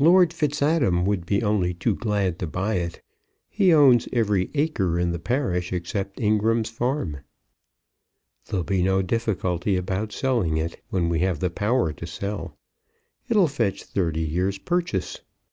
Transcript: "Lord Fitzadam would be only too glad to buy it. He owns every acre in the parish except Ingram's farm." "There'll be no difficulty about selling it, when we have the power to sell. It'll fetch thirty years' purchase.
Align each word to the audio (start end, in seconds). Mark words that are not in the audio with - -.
"Lord 0.00 0.32
Fitzadam 0.32 1.04
would 1.06 1.24
be 1.24 1.40
only 1.40 1.72
too 1.72 1.94
glad 1.94 2.36
to 2.40 2.48
buy 2.48 2.74
it. 2.78 3.00
He 3.48 3.72
owns 3.72 4.08
every 4.12 4.50
acre 4.54 4.98
in 4.98 5.12
the 5.12 5.20
parish 5.20 5.72
except 5.72 6.18
Ingram's 6.18 6.68
farm." 6.68 7.20
"There'll 8.46 8.64
be 8.64 8.82
no 8.82 9.02
difficulty 9.02 9.76
about 9.76 10.10
selling 10.10 10.56
it, 10.56 10.82
when 10.90 11.08
we 11.08 11.20
have 11.20 11.38
the 11.38 11.48
power 11.48 11.92
to 11.92 12.06
sell. 12.08 12.58
It'll 13.28 13.46
fetch 13.46 13.84
thirty 13.84 14.22
years' 14.22 14.58
purchase. 14.58 15.20